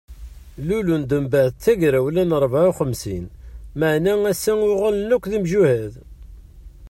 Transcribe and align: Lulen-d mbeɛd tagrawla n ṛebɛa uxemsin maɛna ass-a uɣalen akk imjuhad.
Lulen-d 0.67 1.11
mbeɛd 1.23 1.51
tagrawla 1.63 2.23
n 2.25 2.31
ṛebɛa 2.43 2.69
uxemsin 2.71 3.25
maɛna 3.79 4.13
ass-a 4.31 4.53
uɣalen 4.71 5.15
akk 5.15 5.25
imjuhad. 5.37 5.93